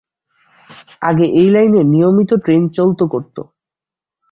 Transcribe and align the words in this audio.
আগে 1.01 1.25
এ 1.33 1.43
লাইনে 1.49 1.81
নিয়মিত 1.83 2.31
ট্রেন 2.43 2.61
চলত 2.69 2.99
করতো। 3.03 3.41